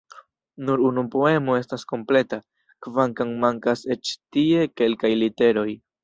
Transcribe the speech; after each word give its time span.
Nur 0.67 0.79
unu 0.85 1.01
poemo 1.15 1.57
estas 1.57 1.83
kompleta, 1.91 2.39
kvankam 2.85 3.33
mankas 3.43 3.83
eĉ 3.97 4.13
tie 4.37 4.63
kelkaj 4.81 5.13
literoj. 5.25 5.67